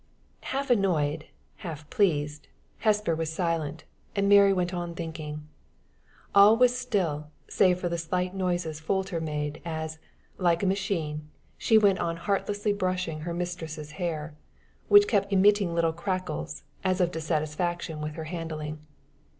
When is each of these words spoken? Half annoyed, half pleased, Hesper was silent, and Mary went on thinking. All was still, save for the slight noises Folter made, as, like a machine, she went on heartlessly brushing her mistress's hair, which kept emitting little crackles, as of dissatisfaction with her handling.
Half 0.45 0.71
annoyed, 0.71 1.25
half 1.57 1.87
pleased, 1.91 2.47
Hesper 2.79 3.13
was 3.13 3.31
silent, 3.31 3.83
and 4.15 4.27
Mary 4.27 4.51
went 4.51 4.73
on 4.73 4.95
thinking. 4.95 5.47
All 6.33 6.57
was 6.57 6.75
still, 6.75 7.29
save 7.47 7.79
for 7.79 7.87
the 7.87 7.99
slight 7.99 8.33
noises 8.33 8.81
Folter 8.81 9.21
made, 9.21 9.61
as, 9.63 9.99
like 10.39 10.63
a 10.63 10.65
machine, 10.65 11.29
she 11.55 11.77
went 11.77 11.99
on 11.99 12.17
heartlessly 12.17 12.73
brushing 12.73 13.19
her 13.19 13.33
mistress's 13.35 13.91
hair, 14.01 14.33
which 14.87 15.07
kept 15.07 15.31
emitting 15.31 15.75
little 15.75 15.93
crackles, 15.93 16.63
as 16.83 16.99
of 16.99 17.11
dissatisfaction 17.11 18.01
with 18.01 18.13
her 18.15 18.23
handling. 18.23 18.79